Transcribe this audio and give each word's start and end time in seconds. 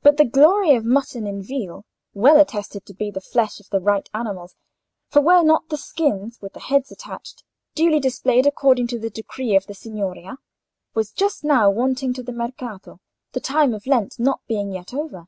But 0.00 0.16
the 0.16 0.24
glory 0.24 0.74
of 0.76 0.86
mutton 0.86 1.26
and 1.26 1.44
veal 1.44 1.84
(well 2.14 2.40
attested 2.40 2.86
to 2.86 2.94
be 2.94 3.10
the 3.10 3.20
flesh 3.20 3.60
of 3.60 3.68
the 3.68 3.80
right 3.82 4.08
animals; 4.14 4.54
for 5.10 5.20
were 5.20 5.42
not 5.42 5.68
the 5.68 5.76
skins, 5.76 6.38
with 6.40 6.54
the 6.54 6.60
heads 6.60 6.90
attached, 6.90 7.44
duly 7.74 8.00
displayed, 8.00 8.46
according 8.46 8.86
to 8.86 8.98
the 8.98 9.10
decree 9.10 9.54
of 9.54 9.66
the 9.66 9.74
Signoria?) 9.74 10.38
was 10.94 11.12
just 11.12 11.44
now 11.44 11.68
wanting 11.68 12.14
to 12.14 12.22
the 12.22 12.32
Mercato, 12.32 12.98
the 13.32 13.40
time 13.40 13.74
of 13.74 13.86
Lent 13.86 14.18
not 14.18 14.40
being 14.48 14.72
yet 14.72 14.94
over. 14.94 15.26